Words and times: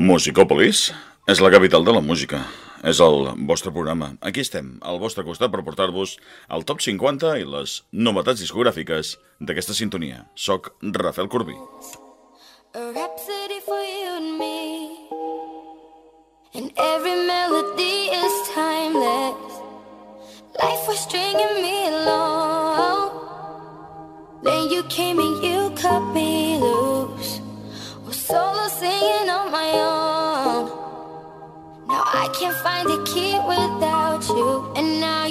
Musicòpolis 0.00 0.78
és 1.28 1.40
la 1.44 1.50
capital 1.52 1.82
de 1.84 1.92
la 1.92 2.00
música. 2.00 2.38
És 2.88 3.02
el 3.04 3.26
vostre 3.44 3.68
programa. 3.68 4.14
Aquí 4.24 4.40
estem, 4.40 4.78
al 4.80 4.96
vostre 4.96 5.26
costat, 5.26 5.50
per 5.52 5.60
portar-vos 5.60 6.14
el 6.56 6.64
top 6.64 6.80
50 6.80 7.34
i 7.36 7.44
les 7.44 7.74
novetats 7.92 8.40
discogràfiques 8.40 9.18
d'aquesta 9.44 9.76
sintonia. 9.76 10.22
Soc 10.32 10.70
Rafael 10.80 11.28
Corbí. 11.28 11.52
A 12.72 12.86
rhapsody 12.96 13.60
for 13.66 13.82
you 13.84 14.16
and 14.16 14.38
me 14.38 14.88
And 16.54 16.72
every 16.78 17.26
melody 17.26 18.08
is 18.14 18.34
timeless 18.54 19.58
Life 20.56 20.88
was 20.88 21.00
stringing 21.00 21.60
me 21.60 21.88
along 21.88 23.10
Then 24.44 24.70
you 24.70 24.82
came 24.84 25.18
and 25.18 25.44
you 25.44 25.70
cut 25.74 26.00
me 26.14 26.59
I 32.22 32.28
can't 32.28 32.56
find 32.58 32.86
a 32.90 33.02
key 33.04 33.32
without 33.48 34.28
you. 34.28 34.70
And 34.76 35.00
now 35.00 35.24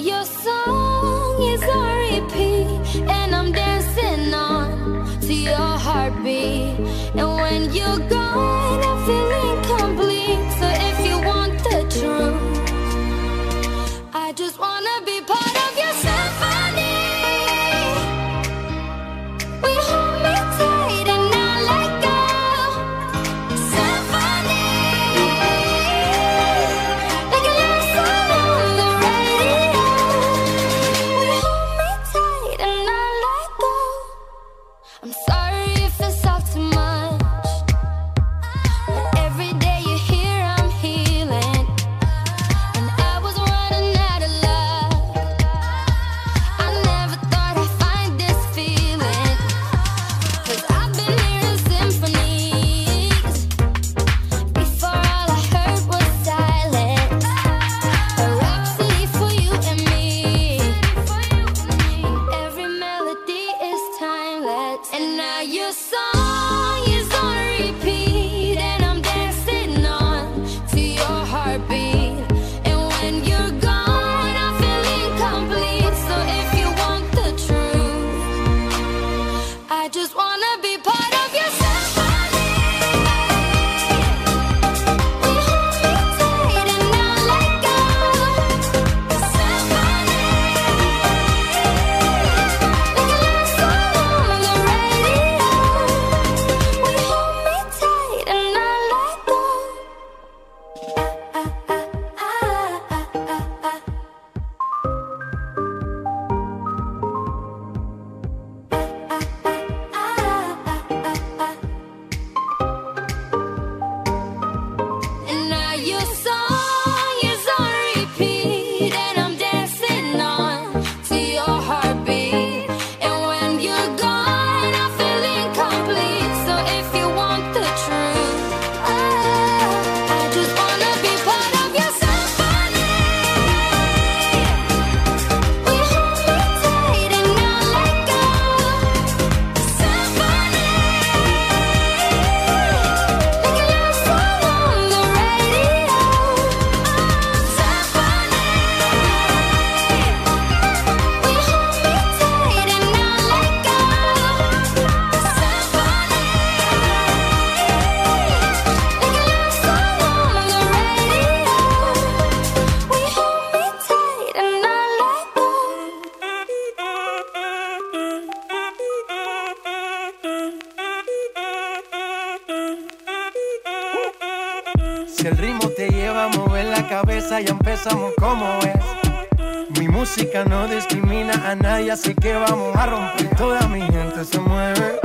a 181.89 181.91
nadie, 181.91 181.91
así 181.91 182.15
que 182.15 182.33
vamos 182.33 182.75
a 182.75 182.85
romper. 182.85 183.35
Toda 183.35 183.67
mi 183.67 183.81
gente 183.81 184.25
se 184.25 184.39
mueve. 184.39 184.99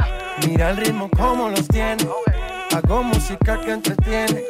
Mira 0.46 0.70
el 0.70 0.76
ritmo 0.76 1.08
como 1.10 1.48
los 1.48 1.66
tiene. 1.68 2.06
Hago 2.74 3.02
música 3.02 3.60
que 3.60 3.72
entretiene. 3.72 4.44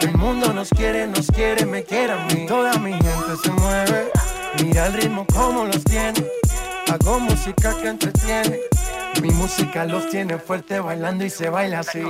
El 0.00 0.16
mundo 0.16 0.52
nos 0.52 0.68
quiere, 0.70 1.06
nos 1.06 1.26
quiere, 1.28 1.66
me 1.66 1.82
quiere 1.82 2.12
a 2.12 2.26
mí. 2.26 2.46
Toda 2.46 2.74
mi 2.78 2.92
gente 2.92 3.36
se 3.42 3.50
mueve. 3.50 4.10
Mira 4.62 4.86
el 4.86 4.92
ritmo 4.94 5.26
como 5.32 5.64
los 5.64 5.82
tiene. 5.84 6.24
Hago 6.92 7.20
música 7.20 7.76
que 7.80 7.88
entretiene. 7.88 8.60
Mi 9.22 9.30
música 9.30 9.84
los 9.84 10.08
tiene 10.10 10.38
fuerte 10.38 10.80
bailando 10.80 11.24
y 11.24 11.30
se 11.30 11.48
baila 11.48 11.80
así. 11.80 12.02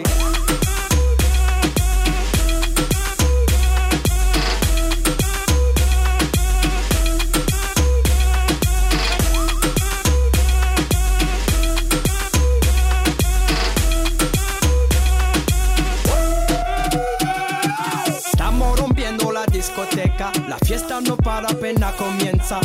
No 21.01 21.17
para 21.17 21.49
apenas 21.49 21.95
comienza. 21.97 22.61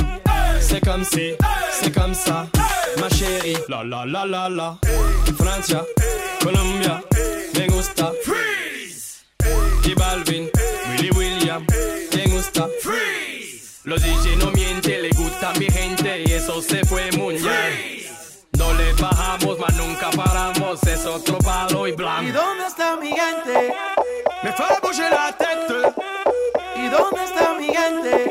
C'est 0.59 0.81
comme 0.83 1.03
si, 1.03 1.33
c'est 1.71 1.91
comme 1.93 2.13
ça, 2.13 2.47
ma 2.99 3.09
chérie. 3.09 3.57
La 3.67 3.83
la 3.83 4.05
la 4.05 4.25
la 4.25 4.49
la. 4.49 4.77
Francia, 5.37 5.83
Colombia, 6.41 7.01
me 7.55 7.67
gusta. 7.67 8.11
Freeze. 8.23 9.23
J 9.83 9.95
Balvin, 9.95 10.49
Willy 10.89 11.09
William, 11.11 11.65
me 12.15 12.25
gusta. 12.27 12.67
Freeze. 12.81 13.81
Los 13.85 14.01
DJ 14.03 14.37
no 14.37 14.51
mienten, 14.51 15.01
le 15.01 15.09
gusta 15.09 15.51
mi 15.59 15.65
gente 15.69 16.23
y 16.25 16.31
eso 16.33 16.61
se 16.61 16.85
fue 16.85 17.09
muy 17.17 17.35
bien. 17.35 18.01
No 18.57 18.73
le 18.73 18.93
bajamos, 18.93 19.57
mas 19.59 19.73
nunca 19.75 20.09
paramos, 20.11 20.83
es 20.83 21.05
otro 21.05 21.39
palo 21.39 21.87
y 21.87 21.91
¿Y 21.91 21.93
blanco. 21.93 22.31
dónde 22.33 22.65
está 22.67 22.95
mi 22.97 23.09
gente? 23.09 23.73
Me 24.43 24.51
fait 24.51 24.81
bouger 24.81 25.09
la 25.09 25.31
tête. 25.37 25.80
¿Y 27.11 27.15
dónde 27.15 27.25
está 27.25 27.53
mi? 27.53 28.30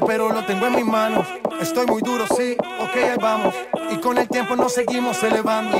Pero 0.00 0.30
lo 0.30 0.44
tengo 0.44 0.66
en 0.66 0.76
mis 0.76 0.86
manos. 0.86 1.26
Estoy 1.60 1.86
muy 1.86 2.02
duro, 2.02 2.24
sí, 2.36 2.56
ok, 2.80 2.96
ahí 2.96 3.18
vamos. 3.20 3.54
Y 3.90 3.96
con 3.96 4.18
el 4.18 4.28
tiempo 4.28 4.56
nos 4.56 4.72
seguimos 4.72 5.22
elevando. 5.22 5.78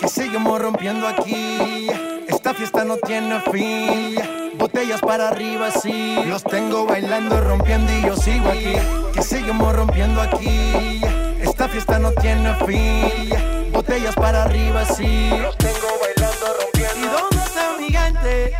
Que 0.00 0.08
seguimos 0.08 0.60
rompiendo 0.60 1.06
aquí. 1.06 1.88
Esta 2.28 2.54
fiesta 2.54 2.84
no 2.84 2.96
tiene 2.96 3.40
fin. 3.40 4.16
Botellas 4.54 5.00
para 5.00 5.28
arriba, 5.28 5.70
sí. 5.70 6.16
Los 6.26 6.42
tengo 6.42 6.86
bailando, 6.86 7.40
rompiendo 7.40 7.92
y 7.92 8.02
yo 8.02 8.16
sigo 8.16 8.48
aquí. 8.48 8.74
Que 9.14 9.22
seguimos 9.22 9.74
rompiendo 9.74 10.20
aquí. 10.20 11.00
Esta 11.40 11.68
fiesta 11.68 11.98
no 11.98 12.12
tiene 12.12 12.54
fin. 12.66 13.72
Botellas 13.72 14.14
para 14.14 14.44
arriba, 14.44 14.84
sí. 14.84 15.30
Los 15.40 15.56
tengo 15.58 15.88
bailando, 16.00 16.46
rompiendo. 16.60 16.96
¿Y 16.96 17.10
dónde 17.10 17.36
está 17.36 17.72
mi 17.78 17.86
gigante? 17.86 18.52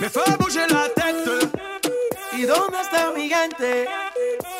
Me 0.00 0.08
fais 0.08 0.38
bouger 0.38 0.70
la 0.72 0.88
tête. 0.94 1.12
¿Y 2.32 2.42
dónde 2.42 2.80
está 2.80 3.10
mi 3.14 3.22
gigante? 3.22 3.86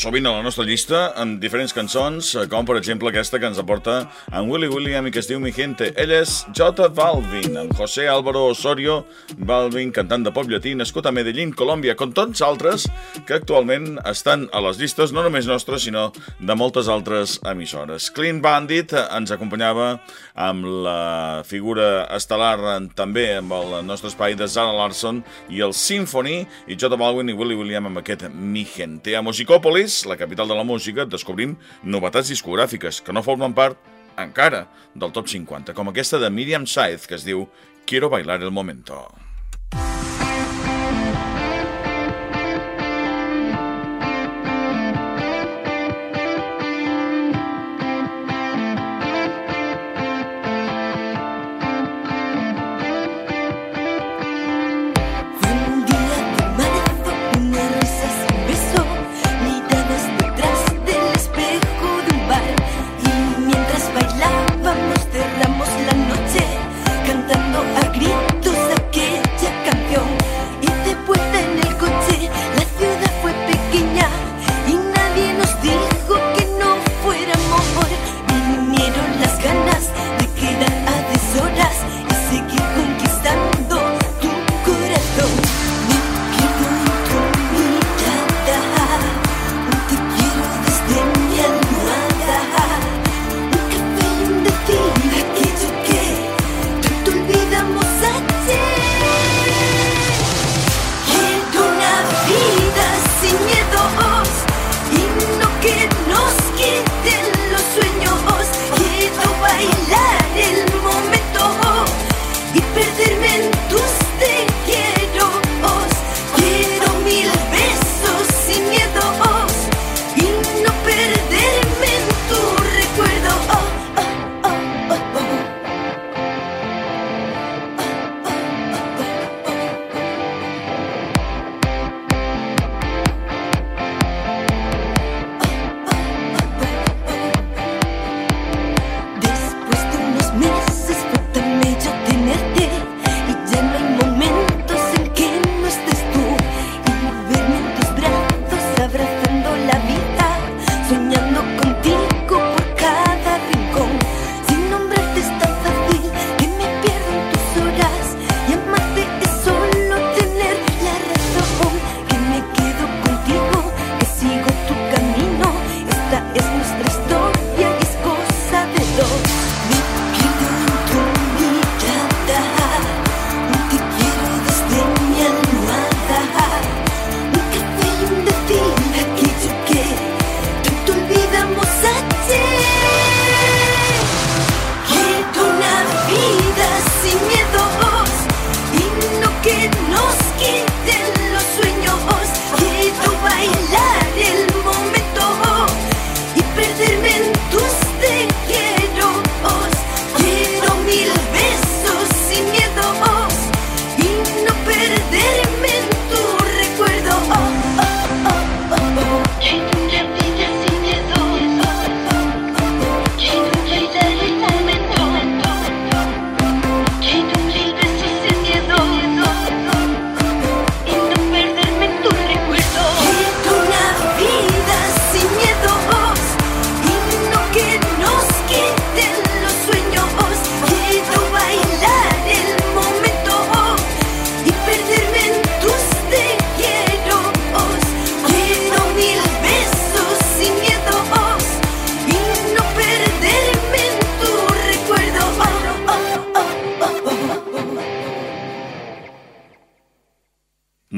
sovint 0.00 0.24
a 0.24 0.30
la 0.32 0.40
nostra 0.40 0.64
llista 0.64 1.10
amb 1.20 1.36
diferents 1.42 1.74
cançons, 1.76 2.30
eh, 2.38 2.46
com 2.48 2.64
per 2.64 2.78
exemple 2.78 3.10
aquesta 3.10 3.36
que 3.38 3.44
ens 3.50 3.58
aporta 3.60 4.08
en 4.32 4.48
Willy 4.48 4.68
William 4.72 5.04
i 5.06 5.10
que 5.12 5.18
es 5.20 5.26
diu 5.28 5.40
Mi 5.40 5.52
Gente. 5.52 5.90
Ell 6.00 6.14
és 6.16 6.46
J 6.56 6.88
Balvin, 6.96 7.58
en 7.60 7.68
José 7.76 8.06
Álvaro 8.08 8.46
Osorio 8.48 9.04
Balvin, 9.36 9.92
cantant 9.92 10.24
de 10.24 10.32
pop 10.32 10.48
llatí, 10.48 10.72
nascut 10.74 11.04
a 11.04 11.12
Medellín, 11.12 11.52
Colòmbia, 11.52 11.96
com 12.00 12.14
tots 12.16 12.40
altres 12.40 12.86
que 13.26 13.36
actualment 13.36 13.98
estan 14.08 14.46
a 14.56 14.62
les 14.64 14.80
llistes, 14.80 15.12
no 15.12 15.22
només 15.26 15.46
nostres, 15.50 15.84
sinó 15.84 16.06
de 16.38 16.56
moltes 16.56 16.88
altres 16.88 17.36
emissores. 17.44 18.08
Clean 18.10 18.40
Bandit 18.40 18.96
ens 18.96 19.34
acompanyava 19.36 19.98
amb 20.34 20.64
la 20.86 21.42
figura 21.44 22.06
estel·lar 22.16 22.56
també 22.96 23.34
amb 23.36 23.52
el 23.52 23.76
nostre 23.84 24.08
espai 24.08 24.32
de 24.32 24.48
Zara 24.48 24.72
Larson 24.72 25.20
i 25.50 25.60
el 25.60 25.76
Symphony 25.76 26.46
i 26.68 26.80
J 26.80 26.96
Balvin 26.96 27.28
i 27.28 27.36
Willy 27.36 27.60
William 27.60 27.92
amb 27.92 28.00
aquest 28.00 28.30
Mi 28.32 28.64
Gente. 28.64 29.12
A 29.12 29.20
Musicòpolis 29.20 29.89
la 30.08 30.18
capital 30.20 30.48
de 30.50 30.58
la 30.58 30.66
música, 30.66 31.06
descobrim 31.06 31.56
novetats 31.82 32.30
discogràfiques 32.32 33.00
que 33.04 33.14
no 33.16 33.24
formen 33.26 33.56
part 33.56 33.78
encara 34.20 34.66
del 34.94 35.14
top 35.16 35.30
50, 35.30 35.74
com 35.76 35.90
aquesta 35.90 36.20
de 36.22 36.30
Miriam 36.34 36.66
Saez, 36.66 37.06
que 37.08 37.18
es 37.18 37.26
diu 37.26 37.48
Quiero 37.86 38.10
bailar 38.12 38.42
el 38.42 38.52
momento. 38.54 39.02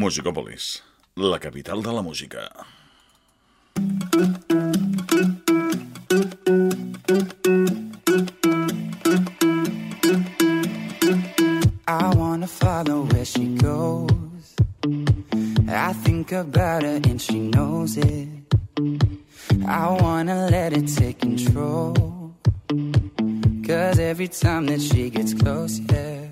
Musicopolis, 0.02 0.82
la 1.14 1.38
capital 1.38 1.80
de 1.80 1.92
la 1.92 2.02
música. 2.02 2.50
I 11.86 12.14
wanna 12.16 12.48
follow 12.48 13.04
where 13.12 13.24
she 13.24 13.54
goes. 13.54 14.56
I 15.68 15.92
think 15.92 16.32
about 16.32 16.82
her 16.82 16.98
and 17.08 17.22
she 17.22 17.38
knows 17.38 17.96
it. 17.96 18.28
I 19.68 19.86
wanna 20.02 20.48
let 20.50 20.72
it 20.72 20.88
take 20.88 21.20
control. 21.20 21.94
Cause 23.64 24.00
every 24.00 24.26
time 24.26 24.66
that 24.66 24.80
she 24.80 25.10
gets 25.10 25.32
close, 25.32 25.78
yeah, 25.78 26.26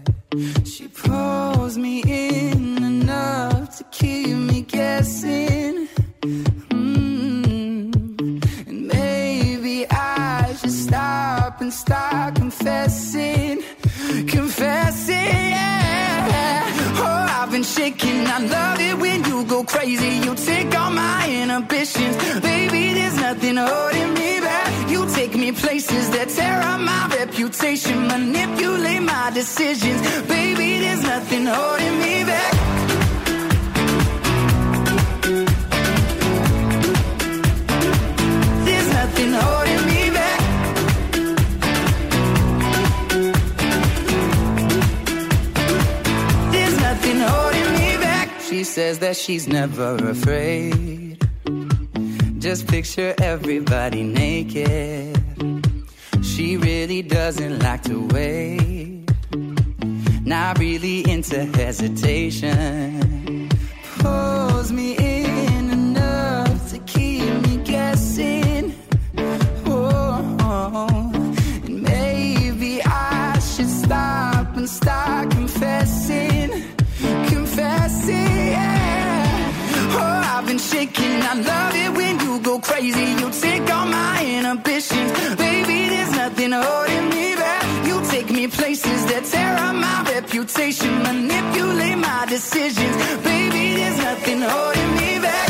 she 0.65 0.87
pulls 0.87 1.77
me 1.77 2.03
in 2.03 2.83
enough 2.85 3.79
to 3.79 3.85
keep 3.91 4.29
me 4.29 4.63
guessing. 4.63 5.89
Mm. 6.71 7.91
And 8.69 8.87
maybe 8.87 9.87
I 9.91 10.55
should 10.61 10.71
stop 10.71 11.61
and 11.61 11.73
start 11.73 12.37
confessing, 12.37 13.63
confessing. 14.29 15.17
Yeah. 15.17 16.65
Oh, 16.99 17.27
I've 17.43 17.51
been 17.51 17.65
shaking. 17.65 18.27
I 18.27 18.39
love 18.39 18.81
it 18.81 18.99
when 18.99 19.25
you 19.25 19.45
go 19.47 19.65
crazy. 19.65 20.21
You 20.25 20.37
take 20.37 20.79
all 20.79 20.91
my 20.93 21.29
inhibitions, 21.29 22.17
baby. 22.41 22.95
There's 22.95 23.17
nothing 23.17 23.57
holding. 23.57 24.00
Places 25.53 26.11
that 26.11 26.29
tear 26.29 26.61
up 26.63 26.81
my 26.81 27.09
reputation, 27.19 28.07
manipulate 28.07 29.03
my 29.03 29.31
decisions, 29.35 30.01
baby. 30.27 30.79
There's 30.79 31.03
nothing 31.03 31.45
holding 31.45 31.99
me 31.99 32.25
back. 32.25 32.55
There's 38.65 38.89
nothing 38.93 39.33
holding 39.33 39.87
me 39.87 40.11
back. 40.11 40.41
There's 46.53 46.77
nothing 46.81 47.21
holding 47.21 47.73
me 47.75 47.97
back. 47.99 48.29
She 48.49 48.65
says 48.65 48.99
that 49.01 49.17
she's 49.17 49.47
never 49.47 49.97
afraid. 50.09 51.19
Just 52.39 52.67
picture 52.67 53.15
everybody 53.19 54.03
naked. 54.03 55.20
She 56.41 56.57
really 56.57 57.03
doesn't 57.03 57.59
like 57.59 57.83
to 57.83 58.09
wait. 58.15 59.05
Not 60.25 60.59
really 60.59 61.07
into 61.07 61.45
hesitation. 61.45 63.51
Pulls 63.99 64.73
me 64.73 64.97
in 64.97 65.69
enough 65.69 66.71
to 66.71 66.79
keep 66.79 67.31
me 67.47 67.59
guessing. 67.59 68.75
Oh, 69.67 71.11
and 71.67 71.83
maybe 71.83 72.81
I 72.87 73.39
should 73.39 73.69
stop 73.69 74.57
and 74.57 74.67
start 74.67 75.31
confessing, 75.31 76.49
confessing. 77.29 78.47
Yeah. 78.57 79.53
Oh, 79.93 80.37
I've 80.37 80.47
been 80.47 80.57
shaking. 80.57 81.21
I 81.21 81.35
love 81.35 81.77
it 81.77 81.93
when 81.95 82.19
you 82.21 82.41
go 82.41 82.59
crazy. 82.61 83.11
You 83.21 83.31
take 83.31 83.71
all 83.71 83.85
my 83.85 84.25
inhibitions, 84.25 85.13
nothing 86.49 86.53
holding 86.53 87.09
me 87.11 87.35
back. 87.35 87.87
You 87.87 88.01
take 88.11 88.31
me 88.31 88.47
places 88.47 89.07
that 89.07 89.25
tear 89.25 89.57
up 89.57 89.75
my 89.75 90.11
reputation, 90.15 91.03
manipulate 91.03 91.99
my 91.99 92.25
decisions, 92.29 92.97
baby. 93.23 93.75
There's 93.75 93.99
nothing 93.99 94.41
holding 94.41 94.95
me 94.97 95.19
back. 95.21 95.50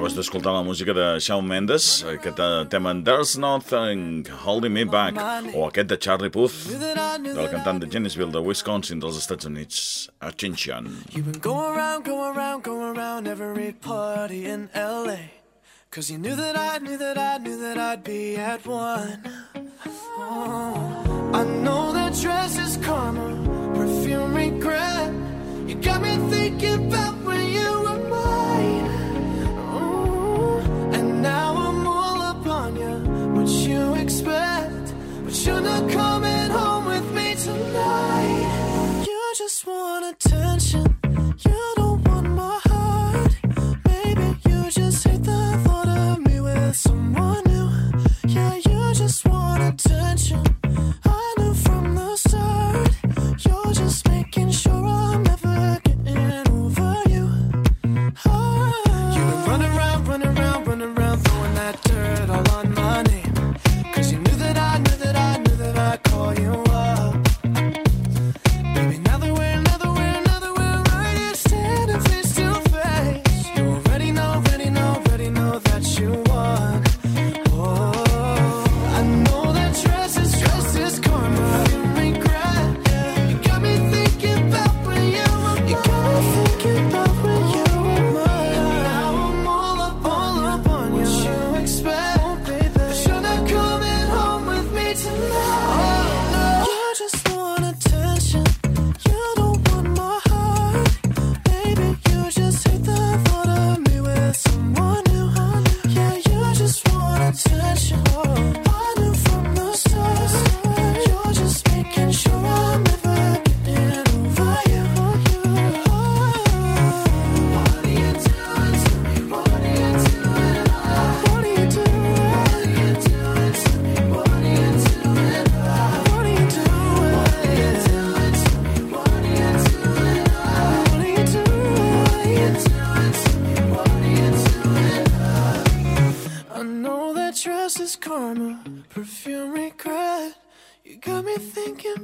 Acabes 0.00 0.14
d'escoltar 0.16 0.52
la 0.54 0.62
música 0.64 0.94
de 0.96 1.20
Shawn 1.20 1.44
Mendes, 1.44 1.86
aquest 2.08 2.38
eh, 2.40 2.64
tema 2.72 2.94
There's 3.04 3.36
Nothing 3.36 4.24
Holding 4.46 4.72
Me 4.72 4.86
Back, 4.88 5.18
o 5.52 5.66
aquest 5.66 5.90
de 5.90 5.98
Charlie 5.98 6.30
Puth, 6.32 6.54
del 6.70 7.50
cantant 7.52 7.82
de 7.82 7.86
Janesville, 7.86 8.32
de 8.32 8.40
Wisconsin, 8.40 8.98
dels 8.98 9.18
Estats 9.18 9.44
Units, 9.44 10.08
Attention. 10.22 10.88
You've 11.12 11.30
been 11.30 11.42
going 11.42 11.76
around, 11.76 12.06
going 12.06 12.34
around, 12.34 12.64
going 12.64 12.96
around 12.96 13.28
every 13.28 13.74
party 13.74 14.46
in 14.46 14.70
LA. 14.74 15.36
Cause 15.90 16.10
you 16.10 16.16
knew 16.16 16.34
that 16.34 16.56
I 16.56 16.78
knew 16.78 16.96
that 16.96 17.18
I 17.18 17.36
knew 17.36 17.60
that 17.60 17.76
I'd 17.76 18.02
be 18.02 18.36
at 18.36 18.64
one. 18.64 19.20
Oh, 20.16 21.30
I 21.34 21.44
know 21.44 21.92
that 21.92 22.14
dress 22.14 22.56
is 22.56 22.78
karma, 22.78 23.36
perfume 23.74 24.34
regret. 24.34 25.12
You 25.68 25.74
got 25.74 26.00
me 26.00 26.16
thinking 26.30 26.88
about 26.88 27.19
now 31.40 31.52
I'm 31.68 31.86
all 31.86 32.20
upon 32.32 32.70
you. 32.82 32.94
What 33.34 33.48
you 33.68 33.82
expect? 34.04 34.86
But 35.24 35.34
you're 35.44 35.64
not 35.70 35.84
coming 35.98 36.48
home 36.58 36.84
with 36.92 37.06
me 37.18 37.28
tonight. 37.46 39.04
You 39.08 39.22
just 39.42 39.66
want 39.66 40.02
attention. 40.12 40.84
You 41.48 41.60
don't 41.80 42.00
want 42.08 42.28
my 42.42 42.58
heart. 42.70 43.32
Maybe 43.90 44.26
you 44.48 44.60
just 44.80 44.98
hate 45.06 45.24
the 45.32 45.42
thought 45.64 45.88
of 45.88 46.14
me 46.26 46.36
with 46.48 46.76
someone 46.86 47.42
new. 47.52 47.68
Yeah, 48.34 48.54
you 48.68 48.80
just 49.02 49.20
want 49.28 49.60
attention. 49.70 50.59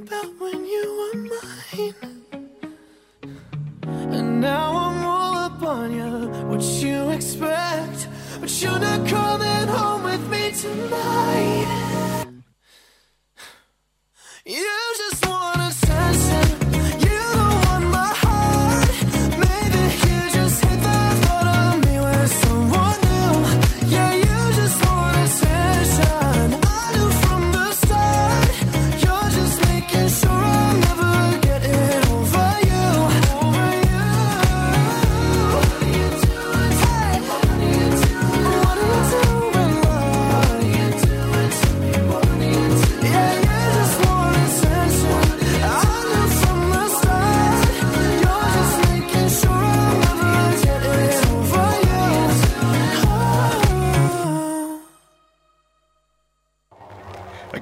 About 0.07 0.39
when 0.39 0.65
you 0.65 0.85
were 0.99 1.17
mine. 1.33 1.93
And 4.15 4.41
now 4.41 4.71
I'm 4.75 5.03
all 5.03 5.35
up 5.35 5.61
on 5.61 5.93
you, 5.93 6.29
what 6.47 6.63
you 6.63 7.09
expect. 7.09 8.07
But 8.39 8.61
you're 8.61 8.79
not 8.79 9.07
coming 9.07 9.67
home 9.67 10.03
with 10.03 10.29
me 10.29 10.51
tonight. 10.51 11.86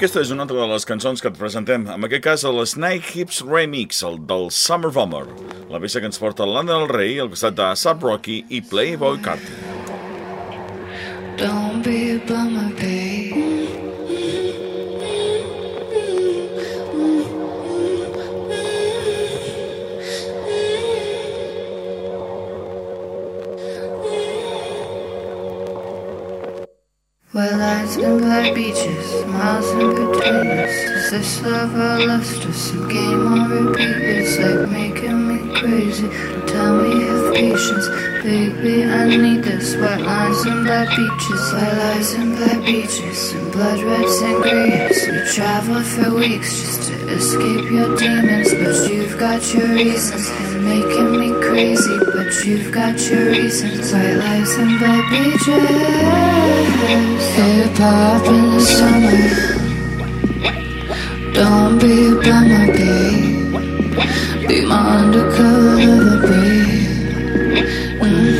Aquesta 0.05 0.21
és 0.21 0.29
una 0.29 0.43
altra 0.45 0.59
de 0.59 0.65
les 0.69 0.83
cançons 0.85 1.17
que 1.17 1.31
et 1.31 1.37
presentem, 1.39 1.87
en 1.89 2.05
aquest 2.05 2.21
cas 2.21 2.43
el 2.45 2.59
Snake 2.69 3.15
Hips 3.17 3.39
Remix, 3.41 4.03
el 4.05 4.19
del 4.29 4.51
Summer 4.53 4.91
Bomber, 4.93 5.23
la 5.71 5.79
peça 5.81 5.97
que 5.97 6.05
ens 6.05 6.21
porta 6.21 6.45
Lana 6.45 6.75
del 6.75 6.85
Rey 6.91 7.17
al 7.23 7.31
costat 7.31 7.57
de 7.57 7.71
Sub 7.81 8.05
Rocky 8.05 8.35
i 8.53 8.59
Playboy 8.61 9.17
Carti. 9.25 9.57
Don't 11.41 11.81
be 11.81 11.97
a 12.11 12.19
bummer, 12.29 12.69
babe. 12.77 13.84
Well, 27.35 27.57
lights 27.57 27.97
and 27.97 28.21
black 28.21 28.55
beaches, 28.55 29.25
miles 29.25 29.69
in 29.71 29.89
between 29.89 30.47
us. 30.55 30.71
Is 30.71 31.11
this 31.11 31.41
love 31.41 31.75
or 31.75 32.07
lust 32.07 32.45
or 32.45 32.53
some 32.53 32.87
game 32.87 33.27
on 33.27 33.49
repeat? 33.49 33.83
It's 33.83 34.39
like 34.39 34.69
making 34.71 35.27
me 35.27 35.53
crazy. 35.53 36.07
Tell 36.47 36.81
me 36.81 37.03
have 37.03 37.33
patience, 37.33 37.89
baby. 38.23 38.85
I 38.85 39.17
need 39.17 39.43
this. 39.43 39.75
White 39.75 39.99
lines 39.99 40.45
and 40.45 40.63
black 40.63 40.87
beaches, 40.95 41.51
white 41.51 41.73
lines 41.75 42.13
and 42.13 42.37
black 42.37 42.65
beaches, 42.65 43.33
and 43.33 43.51
blood 43.51 43.81
red 43.83 44.05
sangrias. 44.05 44.95
We 45.11 45.33
travel 45.35 45.83
for 45.83 46.15
weeks 46.15 46.61
just 46.61 46.83
to 46.87 46.93
escape 47.09 47.69
your 47.69 47.97
demons, 47.97 48.53
but 48.53 48.89
you've 48.89 49.19
got 49.19 49.43
your 49.53 49.67
reasons. 49.75 50.29
You're 50.53 50.61
making 50.61 51.19
me 51.19 51.31
crazy, 51.43 51.97
but 52.25 52.45
you've 52.45 52.71
got 52.71 52.97
your 53.09 53.25
reasons. 53.27 53.91
White 53.93 54.15
lights 54.15 54.57
and 54.57 54.79
black 54.79 55.11
beaches. 55.11 55.45
Hip 57.35 57.77
hop 57.77 58.25
in 58.27 58.41
the 58.51 58.61
summer. 58.61 59.25
Don't 61.33 61.79
be 61.79 61.93
a 62.07 62.15
bummer, 62.25 62.67
babe. 62.73 64.47
Be 64.47 64.57
my 64.65 64.97
undercover 64.97 65.75
lover, 65.85 66.19
babe. 66.27 66.93
Mm. 68.01 68.35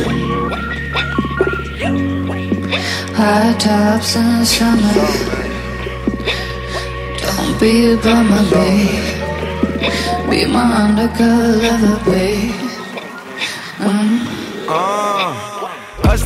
High 3.14 3.54
tops 3.58 4.16
in 4.16 4.26
the 4.38 4.46
summer. 4.46 4.94
Don't 7.22 7.54
be 7.60 7.72
a 7.92 7.96
bummer, 7.96 8.44
babe. 8.50 9.06
Be 10.30 10.40
my 10.46 10.66
undercover 10.84 11.56
lover, 11.62 11.98
babe. 12.10 12.65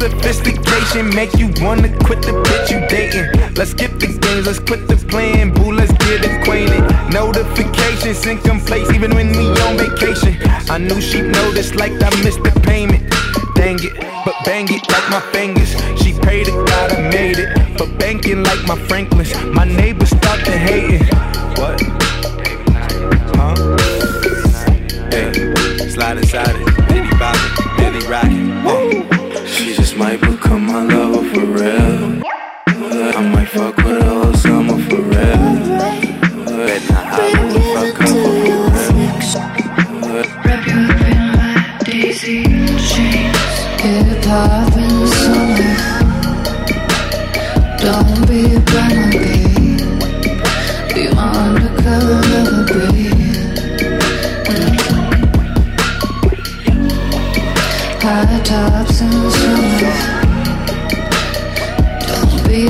Sophistication 0.00 1.14
make 1.14 1.32
you 1.36 1.48
wanna 1.60 1.88
quit 2.04 2.22
the 2.22 2.32
bitch 2.48 2.70
you 2.72 2.80
dating. 2.88 3.28
Let's 3.54 3.72
skip 3.72 3.92
the 3.98 4.06
games, 4.06 4.46
let's 4.46 4.58
quit 4.58 4.88
the 4.88 4.96
playing, 4.96 5.52
boo, 5.52 5.72
let's 5.72 5.92
get 6.04 6.24
acquainted. 6.24 6.82
Notifications 7.12 8.26
income 8.26 8.60
place 8.60 8.90
even 8.92 9.14
when 9.14 9.28
we 9.32 9.46
on 9.66 9.76
vacation. 9.76 10.36
I 10.70 10.78
knew 10.78 11.00
she'd 11.00 11.26
notice 11.26 11.74
like 11.74 11.92
I 11.92 12.10
missed 12.24 12.42
the 12.42 12.52
payment. 12.64 13.02
Dang 13.54 13.78
it, 13.82 13.92
but 14.24 14.34
bang 14.46 14.66
it 14.70 14.82
like 14.88 15.06
my 15.10 15.20
fingers. 15.32 15.70
She 16.00 16.14
paid 16.18 16.48
it, 16.48 16.56
God 16.70 16.92
I 16.92 17.10
made 17.10 17.38
it, 17.38 17.50
but 17.76 17.98
banking 17.98 18.42
like 18.42 18.62
my 18.66 18.76
Franklins. 18.88 19.34
My 19.52 19.64
neighbors 19.64 20.10
start 20.10 20.40
to 20.46 20.52
hating. 20.52 21.04
What? 21.60 21.76
Huh? 23.36 23.54
Hey, 25.10 25.88
slide 25.90 26.16
inside 26.16 26.56
it, 26.56 26.69
might 30.00 30.18
become 30.22 30.64
my 30.64 30.82
lover 30.82 31.39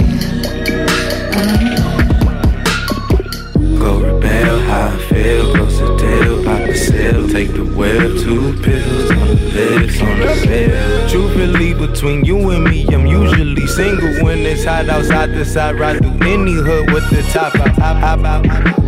Go 3.80 3.92
rebel, 4.02 4.60
how 4.60 4.88
I 4.88 4.98
feel, 5.10 5.54
close 5.54 5.80
the 5.80 5.98
tail, 5.98 6.44
pop 6.44 6.76
seal, 6.76 7.30
take 7.30 7.52
the 7.52 7.66
two 8.24 8.62
pills 8.62 9.16
lips, 9.56 10.02
on 10.02 10.20
the 10.20 10.36
between 11.74 12.26
you 12.26 12.50
and 12.52 12.64
me, 12.64 12.86
I'm 12.88 13.06
usually 13.06 13.68
single 13.68 14.24
when 14.24 14.40
it's 14.40 14.66
hot 14.66 14.90
outside 14.90 15.28
ride 15.80 16.00
through 16.00 16.28
any 16.28 16.54
hood 16.54 16.92
with 16.92 17.10
the 17.10 17.22
top 17.32 17.56
out, 17.56 18.20
hop, 18.26 18.85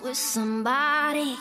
dance 0.00 0.08
with 0.08 0.16
somebody. 0.16 1.36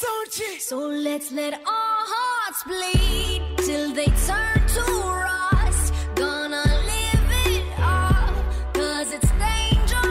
Don't 0.00 0.38
you? 0.38 0.60
So 0.60 0.78
let's 0.78 1.32
let 1.32 1.54
our 1.54 1.60
hearts 1.66 2.64
bleed 2.64 3.42
till 3.58 3.92
they 3.94 4.06
turn 4.26 4.66
to 4.74 4.80
rust. 4.80 5.94
Gonna 6.14 6.64
live 6.64 7.30
it 7.46 7.64
up, 7.78 8.34
cause 8.74 9.12
it's 9.12 9.30
dangerous. 9.38 10.04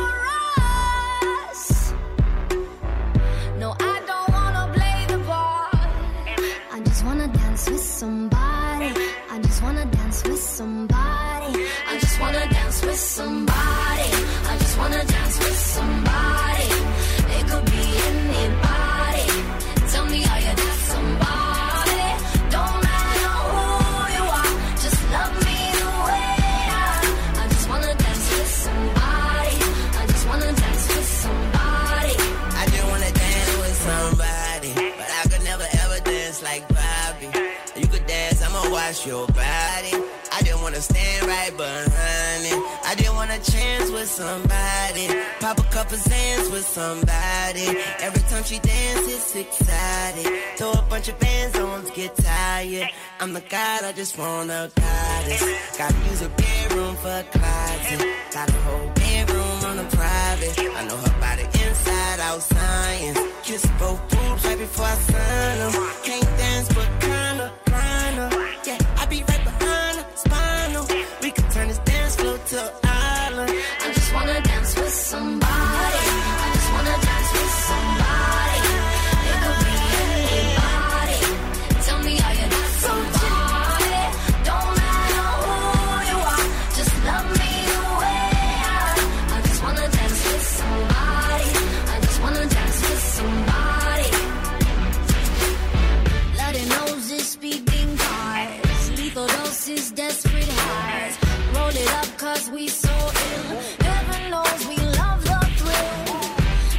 No, 3.58 3.76
I 3.80 4.02
don't 4.08 4.30
wanna 4.32 4.72
play 4.74 5.06
the 5.08 5.20
part. 5.26 5.76
I 6.72 6.80
just 6.84 7.04
wanna 7.06 7.28
dance 7.28 7.70
with 7.70 7.82
somebody. 7.82 8.94
I 9.30 9.40
just 9.42 9.62
wanna 9.64 9.86
dance 9.86 10.24
with 10.24 10.42
somebody. 10.42 11.66
I 11.88 11.98
just 12.00 12.20
wanna 12.20 12.48
dance 12.50 12.86
with 12.86 13.00
somebody. 13.00 13.71
I'ma 39.04 39.12
your 39.12 39.28
body. 39.28 39.94
I 40.32 40.42
just 40.44 40.62
wanna 40.62 40.82
stand 40.82 41.28
right 41.28 41.56
behind 41.58 42.46
it. 42.46 42.86
I 42.86 42.96
just 42.98 43.14
wanna 43.14 43.40
chance 43.40 43.92
with 43.92 44.10
somebody, 44.10 45.08
pop 45.40 45.60
a 45.60 45.64
couple 45.64 45.98
hands 45.98 46.50
with 46.50 46.66
somebody. 46.66 47.78
Every 48.00 48.22
time 48.30 48.44
she 48.44 48.60
dances, 48.60 49.36
excited. 49.36 50.28
Throw 50.58 50.72
a 50.72 50.86
bunch 50.90 51.10
of 51.10 51.20
bands 51.20 51.58
on, 51.58 51.86
get 51.96 52.16
tired. 52.16 52.90
I'm 53.20 53.34
the 53.34 53.42
god, 53.42 53.84
I 53.84 53.92
just 53.94 54.18
wanna 54.18 54.72
goddess. 54.76 55.44
Gotta 55.78 55.98
use 56.10 56.22
a 56.22 56.30
bedroom 56.30 56.96
for 56.98 57.10
a 57.10 57.24
closet. 57.24 58.08
Got 58.34 58.50
a 58.50 58.54
whole 58.54 59.01
bedroom 59.82 60.00
private. 60.00 60.60
I 60.78 60.88
know 60.88 60.98
her 60.98 61.20
body 61.20 61.44
inside 61.44 62.20
out 62.20 62.42
science. 62.42 63.20
Kiss 63.44 63.66
both 63.80 64.00
boobs 64.10 64.46
right 64.46 64.58
before 64.58 64.86
I 64.86 64.96
sign 64.96 65.58
'em. 65.60 65.72
Can't 66.04 66.38
dance, 66.38 66.68
but 66.70 66.90
kinda, 67.00 67.52
kinda. 67.66 68.30
Yeah, 68.66 68.78
I 68.98 69.06
be 69.06 69.24
right 69.24 69.44
behind 69.44 69.98
her, 69.98 70.06
spinal. 70.16 70.88
We 71.22 71.32
could 71.32 71.50
turn 71.52 71.68
this 71.68 71.80
dance 71.80 72.16
floor 72.16 72.38
to 72.50 72.60
an 72.64 72.72
island. 72.84 73.54
I 73.86 73.94
just 73.94 74.14
wanna 74.14 74.42
dance 74.42 74.76
with 74.76 74.94
somebody. 74.94 75.41
Desperate 99.96 100.48
highs. 100.48 101.18
Roll 101.56 101.70
it 101.70 101.92
up 102.00 102.18
cause 102.18 102.50
we 102.50 102.68
so 102.68 102.90
ill. 102.90 103.60
Heaven 103.88 104.32
knows 104.32 104.68
we 104.68 104.78
love 105.00 105.22
the 105.24 105.40
thrill. 105.58 105.92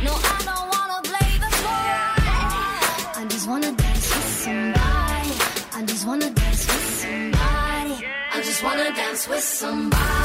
No, 0.07 0.13
I 0.35 0.39
don't 0.49 0.67
wanna 0.75 0.99
play 1.11 1.31
the 1.45 1.51
part. 1.63 3.19
I 3.21 3.27
just 3.29 3.47
wanna 3.49 3.73
dance 3.73 4.09
with 4.15 4.31
somebody. 4.45 5.33
I 5.75 5.85
just 5.87 6.07
wanna 6.07 6.31
dance 6.31 6.67
with 6.67 6.87
somebody. 7.03 8.07
I 8.35 8.43
just 8.43 8.63
wanna 8.63 8.91
dance 8.95 9.29
with 9.29 9.43
somebody. 9.43 10.22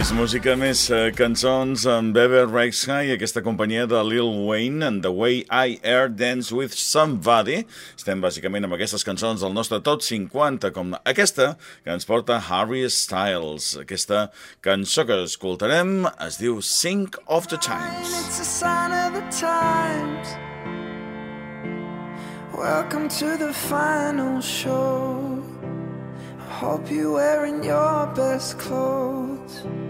Més 0.00 0.14
música, 0.16 0.54
més 0.56 0.86
eh, 0.88 1.10
cançons 1.12 1.82
amb 1.92 2.14
Beber 2.16 2.46
Rex 2.48 2.86
High, 2.88 3.10
aquesta 3.12 3.42
companyia 3.44 3.82
de 3.84 3.98
Lil 4.00 4.30
Wayne 4.46 4.80
and 4.86 5.02
The 5.04 5.10
Way 5.12 5.42
I 5.52 5.74
Air 5.84 6.08
Dance 6.08 6.54
With 6.56 6.72
Somebody. 6.72 7.66
Estem 7.98 8.22
bàsicament 8.24 8.64
amb 8.64 8.78
aquestes 8.78 9.04
cançons 9.04 9.44
del 9.44 9.52
nostre 9.52 9.76
Top 9.84 10.00
50, 10.00 10.70
com 10.72 10.94
aquesta 11.02 11.50
que 11.84 11.92
ens 11.92 12.08
porta 12.08 12.38
Harry 12.48 12.86
Styles. 12.88 13.74
Aquesta 13.82 14.30
cançó 14.64 15.04
que 15.04 15.20
escoltarem 15.26 16.08
es 16.16 16.40
diu 16.40 16.62
Sink 16.64 17.20
of 17.28 17.52
the 17.52 17.60
Times. 17.60 18.16
It's 18.24 18.40
a 18.40 18.48
sign 18.48 18.96
of 18.96 19.12
the 19.12 19.26
times. 19.36 20.32
Welcome 22.56 23.12
to 23.20 23.36
the 23.36 23.52
final 23.52 24.40
show. 24.40 25.44
I 26.40 26.52
hope 26.64 26.90
you're 26.90 27.12
wearing 27.12 27.62
your 27.62 28.08
best 28.16 28.56
clothes. 28.56 29.89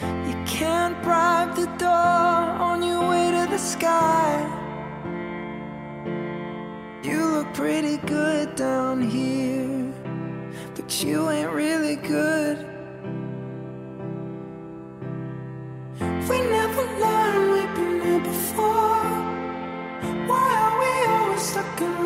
You 0.00 0.34
can't 0.46 1.02
bribe 1.02 1.56
the 1.56 1.66
door 1.76 1.88
on 1.88 2.82
your 2.82 3.08
way 3.08 3.30
to 3.32 3.50
the 3.50 3.58
sky. 3.58 4.46
You 7.02 7.24
look 7.26 7.52
pretty 7.54 7.96
good 7.98 8.54
down 8.54 9.02
here, 9.02 9.92
but 10.74 11.02
you 11.02 11.28
ain't 11.30 11.50
really 11.50 11.96
good. 11.96 12.58
We 16.28 16.38
never 16.42 16.82
learned 17.02 17.52
we've 17.52 17.74
been 17.74 18.00
here 18.02 18.20
before. 18.20 19.10
Why 20.28 20.48
are 20.64 20.76
we 20.82 20.92
always 21.12 21.42
stuck 21.42 21.80
and 21.80 22.04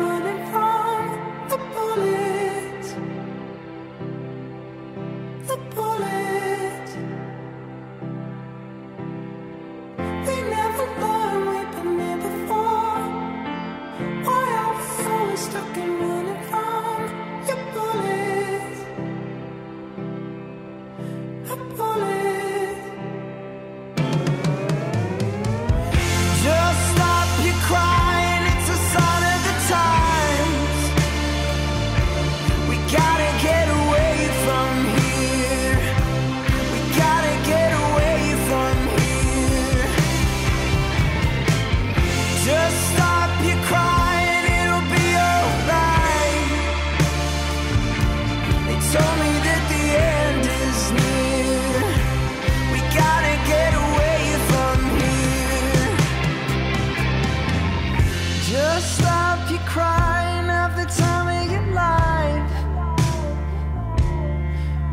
Just 58.53 58.99
stop 58.99 59.39
crying 59.65 60.47
at 60.47 60.75
the 60.75 60.85
time 60.85 61.27
of 61.27 61.51
your 61.51 61.67
life. 61.73 62.53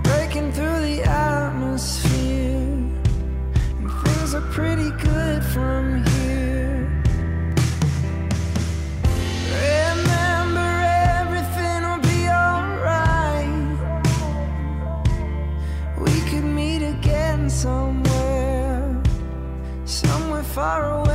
Breaking 0.03 0.51
through 0.51 0.81
the 0.81 1.03
atmosphere. 1.03 2.79
Things 4.05 4.35
are 4.35 4.46
pretty 4.57 4.90
good 5.09 5.44
from 5.44 6.03
here. 6.07 6.88
Remember, 9.66 10.70
everything 11.18 11.81
will 11.88 12.05
be 12.14 12.20
alright. 12.42 13.77
We 15.99 16.14
could 16.31 16.49
meet 16.61 16.83
again 16.83 17.51
somewhere, 17.51 19.03
somewhere 19.85 20.42
far 20.42 20.81
away. 20.92 21.10